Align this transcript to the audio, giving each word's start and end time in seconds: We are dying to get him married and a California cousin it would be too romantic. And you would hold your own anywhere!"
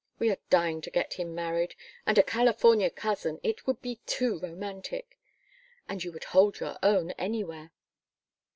We 0.17 0.31
are 0.31 0.37
dying 0.49 0.81
to 0.81 0.89
get 0.89 1.13
him 1.13 1.35
married 1.35 1.75
and 2.07 2.17
a 2.17 2.23
California 2.23 2.89
cousin 2.89 3.39
it 3.43 3.67
would 3.67 3.83
be 3.83 3.97
too 4.07 4.39
romantic. 4.39 5.19
And 5.87 6.03
you 6.03 6.11
would 6.11 6.23
hold 6.23 6.59
your 6.59 6.77
own 6.81 7.11
anywhere!" 7.19 7.69